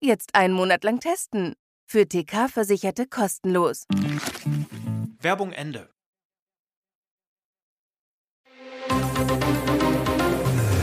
[0.00, 1.54] Jetzt einen Monat lang testen.
[1.88, 3.86] Für TK-Versicherte kostenlos.
[5.20, 5.88] Werbung Ende.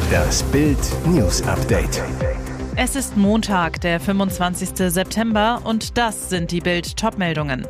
[0.09, 2.01] Das Bild News Update.
[2.75, 4.91] Es ist Montag, der 25.
[4.91, 7.67] September und das sind die Bild Topmeldungen.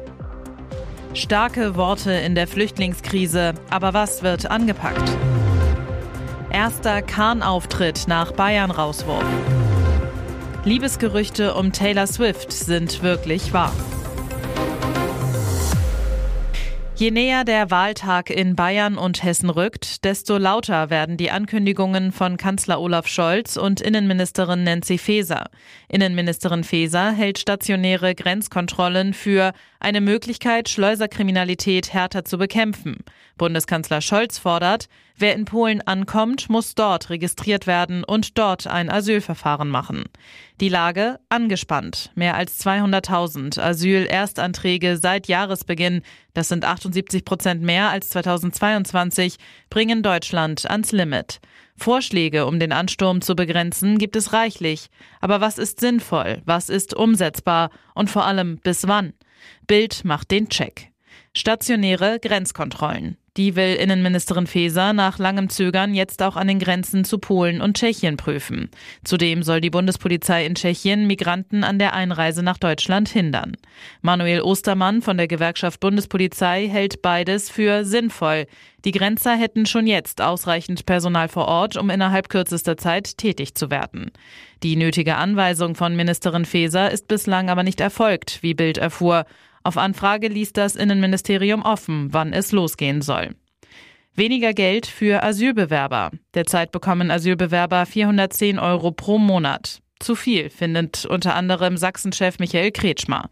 [1.14, 5.18] Starke Worte in der Flüchtlingskrise, aber was wird angepackt?
[6.52, 9.26] Erster Kahn-Auftritt nach Bayern-Rauswurf.
[10.66, 13.74] Liebesgerüchte um Taylor Swift sind wirklich wahr.
[16.96, 22.38] Je näher der Wahltag in Bayern und Hessen rückt, desto lauter werden die Ankündigungen von
[22.38, 25.50] Kanzler Olaf Scholz und Innenministerin Nancy Faeser.
[25.90, 33.00] Innenministerin Faeser hält stationäre Grenzkontrollen für eine Möglichkeit, Schleuserkriminalität härter zu bekämpfen.
[33.38, 39.70] Bundeskanzler Scholz fordert, wer in Polen ankommt, muss dort registriert werden und dort ein Asylverfahren
[39.70, 40.04] machen.
[40.60, 42.12] Die Lage angespannt.
[42.16, 49.38] Mehr als 200.000 Asylerstanträge seit Jahresbeginn, das sind 78 Prozent mehr als 2022,
[49.70, 51.40] bringen Deutschland ans Limit.
[51.76, 54.88] Vorschläge, um den Ansturm zu begrenzen, gibt es reichlich.
[55.22, 56.42] Aber was ist sinnvoll?
[56.46, 57.72] Was ist umsetzbar?
[57.96, 59.14] Und vor allem bis wann?
[59.66, 60.93] Bild macht den Check.
[61.36, 63.18] Stationäre Grenzkontrollen.
[63.38, 67.76] Die will Innenministerin Faeser nach langem Zögern jetzt auch an den Grenzen zu Polen und
[67.76, 68.70] Tschechien prüfen.
[69.04, 73.58] Zudem soll die Bundespolizei in Tschechien Migranten an der Einreise nach Deutschland hindern.
[74.04, 78.46] Manuel Ostermann von der Gewerkschaft Bundespolizei hält beides für sinnvoll.
[78.86, 83.72] Die Grenzer hätten schon jetzt ausreichend Personal vor Ort, um innerhalb kürzester Zeit tätig zu
[83.72, 84.12] werden.
[84.62, 89.26] Die nötige Anweisung von Ministerin Faeser ist bislang aber nicht erfolgt, wie Bild erfuhr.
[89.64, 93.36] Auf Anfrage ließ das Innenministerium offen, wann es losgehen soll.
[94.16, 96.12] Weniger Geld für Asylbewerber.
[96.34, 99.83] Derzeit bekommen Asylbewerber 410 Euro pro Monat.
[100.04, 103.30] Zu viel, findet unter anderem Sachsenchef Michael Kretschmer.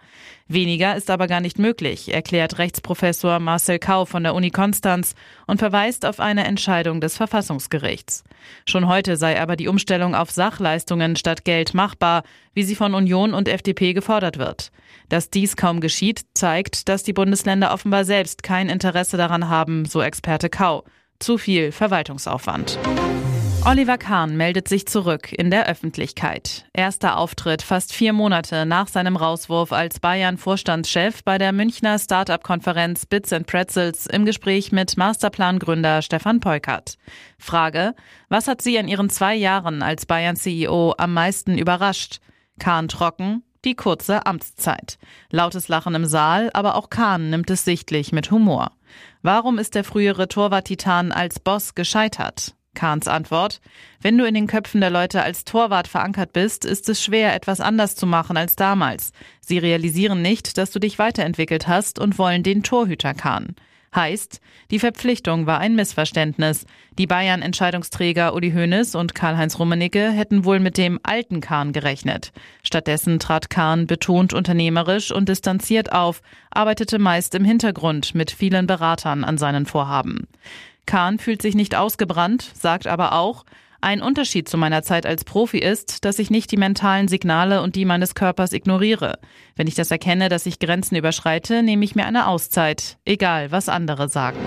[0.47, 5.13] Weniger ist aber gar nicht möglich, erklärt Rechtsprofessor Marcel Kau von der Uni Konstanz
[5.47, 8.23] und verweist auf eine Entscheidung des Verfassungsgerichts.
[8.65, 12.23] Schon heute sei aber die Umstellung auf Sachleistungen statt Geld machbar,
[12.53, 14.71] wie sie von Union und FDP gefordert wird.
[15.09, 20.01] Dass dies kaum geschieht, zeigt, dass die Bundesländer offenbar selbst kein Interesse daran haben, so
[20.01, 20.85] Experte Kau.
[21.19, 22.79] Zu viel Verwaltungsaufwand.
[23.63, 26.65] Oliver Kahn meldet sich zurück in der Öffentlichkeit.
[26.73, 33.31] Erster Auftritt fast vier Monate nach seinem Rauswurf als Bayern-Vorstandschef bei der Münchner Start-up-Konferenz Bits
[33.31, 36.97] and Pretzels im Gespräch mit Masterplan-Gründer Stefan Peukert.
[37.37, 37.93] Frage,
[38.29, 42.19] was hat Sie an Ihren zwei Jahren als Bayern-CEO am meisten überrascht?
[42.57, 44.97] Kahn trocken, die kurze Amtszeit.
[45.29, 48.71] Lautes Lachen im Saal, aber auch Kahn nimmt es sichtlich mit Humor.
[49.21, 52.55] Warum ist der frühere Torwart-Titan als Boss gescheitert?
[52.73, 53.61] Kahns Antwort.
[54.01, 57.59] Wenn du in den Köpfen der Leute als Torwart verankert bist, ist es schwer, etwas
[57.59, 59.11] anders zu machen als damals.
[59.39, 63.55] Sie realisieren nicht, dass du dich weiterentwickelt hast und wollen den Torhüter Kahn.
[63.93, 64.39] Heißt,
[64.71, 66.65] die Verpflichtung war ein Missverständnis.
[66.97, 72.31] Die Bayern-Entscheidungsträger Uli Hoeneß und Karl-Heinz Rummenigge hätten wohl mit dem alten Kahn gerechnet.
[72.63, 76.21] Stattdessen trat Kahn betont unternehmerisch und distanziert auf,
[76.51, 80.29] arbeitete meist im Hintergrund mit vielen Beratern an seinen Vorhaben.
[80.85, 83.45] Kahn fühlt sich nicht ausgebrannt, sagt aber auch,
[83.83, 87.75] ein Unterschied zu meiner Zeit als Profi ist, dass ich nicht die mentalen Signale und
[87.75, 89.17] die meines Körpers ignoriere.
[89.55, 93.69] Wenn ich das erkenne, dass ich Grenzen überschreite, nehme ich mir eine Auszeit, egal was
[93.69, 94.37] andere sagen.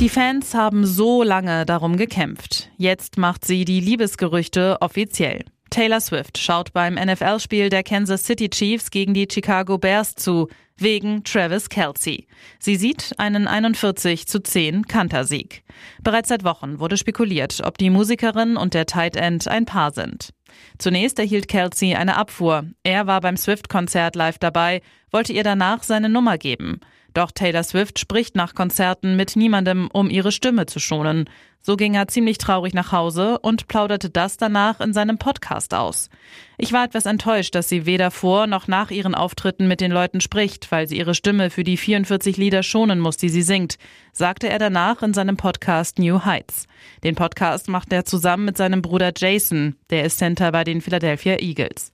[0.00, 2.70] Die Fans haben so lange darum gekämpft.
[2.78, 5.44] Jetzt macht sie die Liebesgerüchte offiziell.
[5.68, 10.48] Taylor Swift schaut beim NFL-Spiel der Kansas City Chiefs gegen die Chicago Bears zu
[10.80, 12.26] wegen Travis Kelsey.
[12.58, 15.62] Sie sieht einen 41 zu 10 Kantersieg.
[16.02, 20.30] Bereits seit Wochen wurde spekuliert, ob die Musikerin und der Tight End ein Paar sind.
[20.78, 22.64] Zunächst erhielt Kelsey eine Abfuhr.
[22.82, 26.80] Er war beim Swift-Konzert live dabei, wollte ihr danach seine Nummer geben.
[27.14, 31.28] Doch Taylor Swift spricht nach Konzerten mit niemandem, um ihre Stimme zu schonen.
[31.62, 36.08] So ging er ziemlich traurig nach Hause und plauderte das danach in seinem Podcast aus.
[36.56, 40.22] Ich war etwas enttäuscht, dass sie weder vor noch nach ihren Auftritten mit den Leuten
[40.22, 43.76] spricht, weil sie ihre Stimme für die 44 Lieder schonen muss, die sie singt,
[44.12, 46.66] sagte er danach in seinem Podcast New Heights.
[47.04, 51.36] Den Podcast macht er zusammen mit seinem Bruder Jason, der ist Center bei den Philadelphia
[51.40, 51.92] Eagles.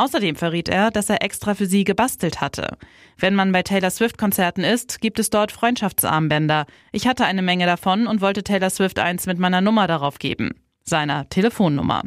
[0.00, 2.78] Außerdem verriet er, dass er extra für sie gebastelt hatte.
[3.18, 6.64] Wenn man bei Taylor Swift-Konzerten ist, gibt es dort Freundschaftsarmbänder.
[6.90, 10.52] Ich hatte eine Menge davon und wollte Taylor Swift eins mit meiner Nummer darauf geben
[10.82, 12.02] seiner Telefonnummer.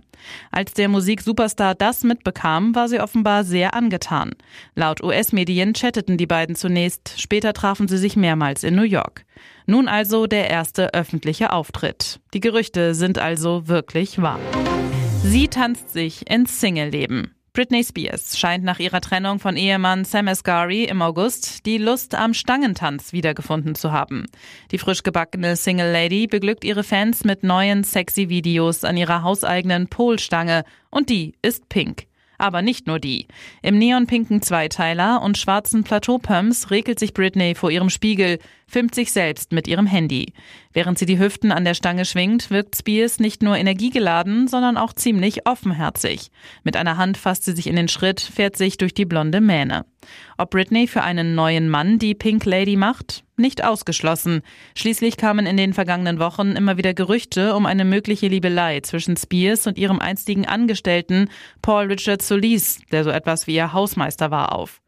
[0.52, 4.32] Als der Musiksuperstar das mitbekam, war sie offenbar sehr angetan.
[4.76, 9.26] Laut US-Medien chatteten die beiden zunächst, später trafen sie sich mehrmals in New York.
[9.68, 12.20] Nun also der erste öffentliche Auftritt.
[12.34, 14.40] Die Gerüchte sind also wirklich wahr.
[15.24, 17.34] Sie tanzt sich ins Single-Leben.
[17.54, 22.34] Britney Spears scheint nach ihrer Trennung von Ehemann Sam Asghari im August die Lust am
[22.34, 24.26] Stangentanz wiedergefunden zu haben.
[24.72, 29.88] Die frisch gebackene Single Lady beglückt ihre Fans mit neuen sexy Videos an ihrer hauseigenen
[29.88, 32.08] Polstange und die ist pink.
[32.38, 33.28] Aber nicht nur die.
[33.62, 39.52] Im neonpinken Zweiteiler und schwarzen Plateaupumps regelt sich Britney vor ihrem Spiegel, filmt sich selbst
[39.52, 40.34] mit ihrem Handy.
[40.74, 44.94] Während sie die Hüften an der Stange schwingt, wirkt Spears nicht nur energiegeladen, sondern auch
[44.94, 46.32] ziemlich offenherzig.
[46.64, 49.86] Mit einer Hand fasst sie sich in den Schritt, fährt sich durch die blonde Mähne.
[50.38, 53.23] Ob Britney für einen neuen Mann die Pink Lady macht?
[53.36, 54.42] Nicht ausgeschlossen.
[54.76, 59.66] Schließlich kamen in den vergangenen Wochen immer wieder Gerüchte um eine mögliche Liebelei zwischen Spears
[59.66, 61.30] und ihrem einstigen Angestellten
[61.64, 64.82] Paul Richard Solis, der so etwas wie ihr Hausmeister war, auf.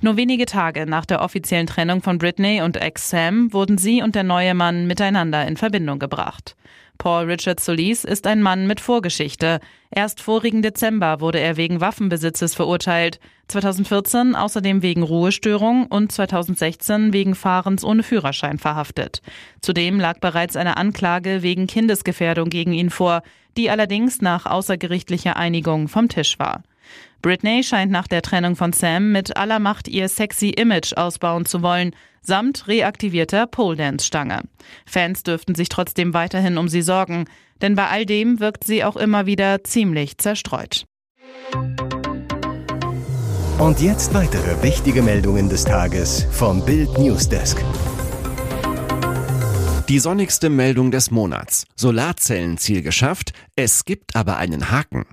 [0.00, 4.14] Nur wenige Tage nach der offiziellen Trennung von Britney und Ex Sam wurden sie und
[4.14, 6.56] der neue Mann miteinander in Verbindung gebracht.
[6.98, 9.60] Paul Richard Solis ist ein Mann mit Vorgeschichte.
[9.90, 17.34] Erst vorigen Dezember wurde er wegen Waffenbesitzes verurteilt, 2014 außerdem wegen Ruhestörung und 2016 wegen
[17.34, 19.22] Fahrens ohne Führerschein verhaftet.
[19.60, 23.22] Zudem lag bereits eine Anklage wegen Kindesgefährdung gegen ihn vor,
[23.56, 26.62] die allerdings nach außergerichtlicher Einigung vom Tisch war.
[27.22, 31.62] Britney scheint nach der Trennung von Sam mit aller Macht ihr sexy Image ausbauen zu
[31.62, 31.92] wollen,
[32.22, 34.42] samt reaktivierter Pole Dance Stange.
[34.84, 37.24] Fans dürften sich trotzdem weiterhin um sie sorgen,
[37.62, 40.84] denn bei all dem wirkt sie auch immer wieder ziemlich zerstreut.
[43.58, 47.56] Und jetzt weitere wichtige Meldungen des Tages vom Bild Newsdesk.
[49.88, 51.64] Die sonnigste Meldung des Monats.
[51.76, 55.06] Solarzellenziel geschafft, es gibt aber einen Haken.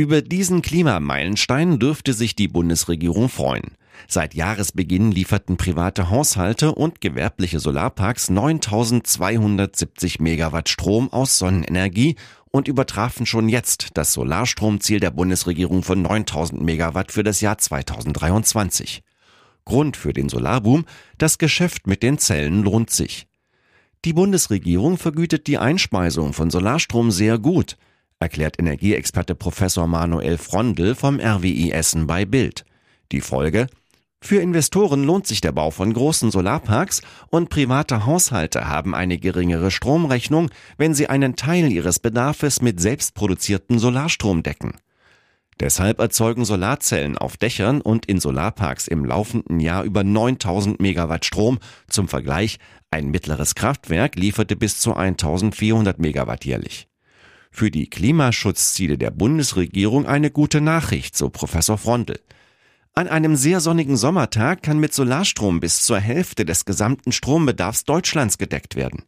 [0.00, 3.76] Über diesen Klimameilenstein dürfte sich die Bundesregierung freuen.
[4.08, 12.16] Seit Jahresbeginn lieferten private Haushalte und gewerbliche Solarparks 9270 Megawatt Strom aus Sonnenenergie
[12.50, 19.02] und übertrafen schon jetzt das Solarstromziel der Bundesregierung von 9000 Megawatt für das Jahr 2023.
[19.66, 20.86] Grund für den Solarboom,
[21.18, 23.26] das Geschäft mit den Zellen lohnt sich.
[24.06, 27.76] Die Bundesregierung vergütet die Einspeisung von Solarstrom sehr gut–
[28.20, 32.64] erklärt Energieexperte Professor Manuel Frondel vom RWI Essen bei Bild.
[33.10, 33.66] Die Folge?
[34.22, 37.00] Für Investoren lohnt sich der Bau von großen Solarparks
[37.30, 43.78] und private Haushalte haben eine geringere Stromrechnung, wenn sie einen Teil ihres Bedarfes mit selbstproduzierten
[43.78, 44.74] Solarstrom decken.
[45.58, 51.58] Deshalb erzeugen Solarzellen auf Dächern und in Solarparks im laufenden Jahr über 9000 Megawatt Strom.
[51.88, 52.58] Zum Vergleich,
[52.90, 56.89] ein mittleres Kraftwerk lieferte bis zu 1400 Megawatt jährlich.
[57.50, 62.20] Für die Klimaschutzziele der Bundesregierung eine gute Nachricht, so Professor Frontl.
[62.94, 68.38] An einem sehr sonnigen Sommertag kann mit Solarstrom bis zur Hälfte des gesamten Strombedarfs Deutschlands
[68.38, 69.04] gedeckt werden.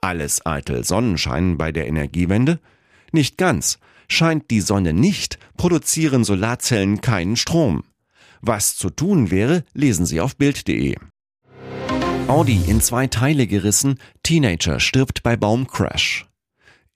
[0.00, 2.60] Alles eitel Sonnenschein bei der Energiewende?
[3.12, 3.78] Nicht ganz.
[4.08, 7.84] Scheint die Sonne nicht, produzieren Solarzellen keinen Strom.
[8.40, 10.96] Was zu tun wäre, lesen Sie auf Bild.de.
[12.28, 16.27] Audi in zwei Teile gerissen, Teenager stirbt bei Baumcrash.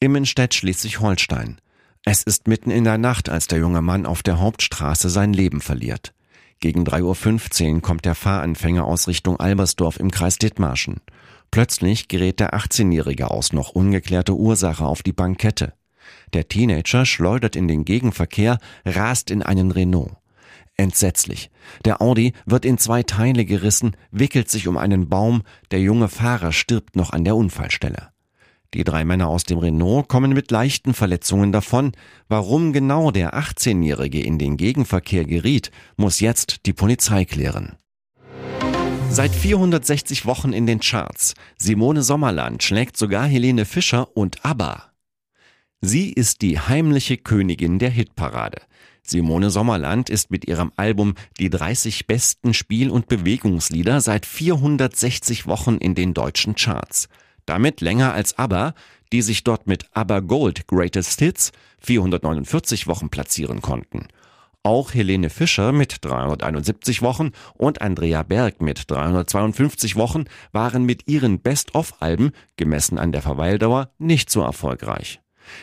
[0.03, 1.61] Immenstedt, Schleswig-Holstein.
[2.05, 5.61] Es ist mitten in der Nacht, als der junge Mann auf der Hauptstraße sein Leben
[5.61, 6.13] verliert.
[6.59, 11.03] Gegen 3.15 Uhr kommt der Fahranfänger aus Richtung Albersdorf im Kreis Dithmarschen.
[11.53, 15.73] Plötzlich gerät der 18-Jährige aus noch ungeklärter Ursache auf die Bankette.
[16.33, 20.17] Der Teenager schleudert in den Gegenverkehr, rast in einen Renault.
[20.77, 21.49] Entsetzlich.
[21.85, 26.51] Der Audi wird in zwei Teile gerissen, wickelt sich um einen Baum, der junge Fahrer
[26.51, 28.12] stirbt noch an der Unfallstelle.
[28.75, 31.93] Die drei Männer aus dem Renault kommen mit leichten Verletzungen davon.
[32.29, 37.77] Warum genau der 18-Jährige in den Gegenverkehr geriet, muss jetzt die Polizei klären.
[39.11, 41.35] Seit 460 Wochen in den Charts.
[41.59, 44.91] Simone Sommerland schlägt sogar Helene Fischer und ABBA.
[45.83, 48.63] Sie ist die heimliche Königin der Hitparade.
[49.03, 55.77] Simone Sommerland ist mit ihrem Album Die 30 besten Spiel- und Bewegungslieder seit 460 Wochen
[55.77, 57.09] in den deutschen Charts.
[57.47, 58.75] Damit länger als ABBA,
[59.13, 64.09] die sich dort mit ABBA Gold Greatest Hits 449 Wochen platzieren konnten.
[64.65, 71.41] Auch Helene Fischer mit 371 Wochen und Andrea Berg mit 352 Wochen waren mit ihren
[71.41, 75.21] Best-of-Alben, gemessen an der Verweildauer, nicht so erfolgreich.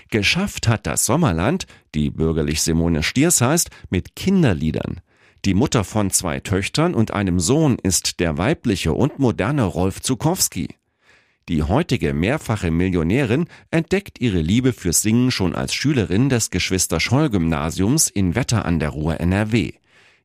[0.10, 5.00] Geschafft hat das Sommerland, die bürgerlich Simone Stiers heißt, mit Kinderliedern.
[5.46, 10.76] Die Mutter von zwei Töchtern und einem Sohn ist der weibliche und moderne Rolf Zukowski.
[11.50, 18.36] Die heutige mehrfache Millionärin entdeckt ihre Liebe fürs Singen schon als Schülerin des Geschwister-Scholl-Gymnasiums in
[18.36, 19.72] Wetter an der Ruhr NRW.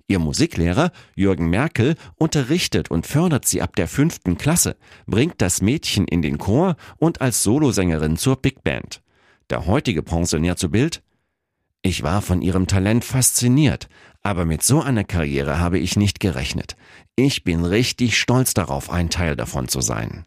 [0.06, 4.76] Ihr Musiklehrer Jürgen Merkel unterrichtet und fördert sie ab der fünften Klasse,
[5.06, 9.00] bringt das Mädchen in den Chor und als Solosängerin zur Big Band.
[9.48, 11.02] Der heutige Pensionär zu Bild
[11.80, 13.88] Ich war von ihrem Talent fasziniert,
[14.22, 16.76] aber mit so einer Karriere habe ich nicht gerechnet.
[17.16, 20.26] Ich bin richtig stolz darauf, ein Teil davon zu sein.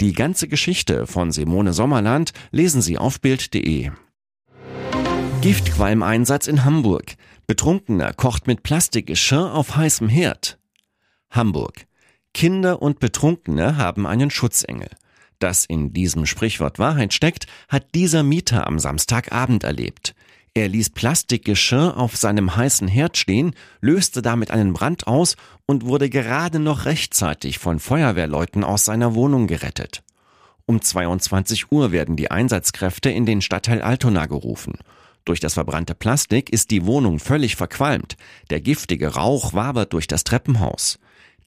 [0.00, 3.90] Die ganze Geschichte von Simone Sommerland lesen Sie auf Bild.de.
[5.40, 7.16] Giftqualmeinsatz in Hamburg.
[7.46, 10.58] Betrunkener kocht mit Plastikgeschirr auf heißem Herd.
[11.30, 11.86] Hamburg.
[12.34, 14.90] Kinder und Betrunkene haben einen Schutzengel.
[15.38, 20.14] Dass in diesem Sprichwort Wahrheit steckt, hat dieser Mieter am Samstagabend erlebt.
[20.52, 26.10] Er ließ Plastikgeschirr auf seinem heißen Herd stehen, löste damit einen Brand aus und wurde
[26.10, 30.02] gerade noch rechtzeitig von Feuerwehrleuten aus seiner Wohnung gerettet.
[30.66, 34.74] Um 22 Uhr werden die Einsatzkräfte in den Stadtteil Altona gerufen.
[35.24, 38.16] Durch das verbrannte Plastik ist die Wohnung völlig verqualmt.
[38.50, 40.98] Der giftige Rauch wabert durch das Treppenhaus.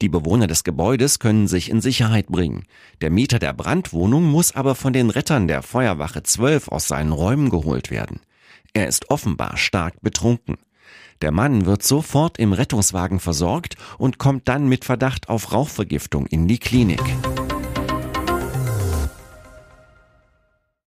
[0.01, 2.65] Die Bewohner des Gebäudes können sich in Sicherheit bringen.
[3.01, 7.49] Der Mieter der Brandwohnung muss aber von den Rettern der Feuerwache 12 aus seinen Räumen
[7.49, 8.21] geholt werden.
[8.73, 10.57] Er ist offenbar stark betrunken.
[11.21, 16.47] Der Mann wird sofort im Rettungswagen versorgt und kommt dann mit Verdacht auf Rauchvergiftung in
[16.47, 16.99] die Klinik.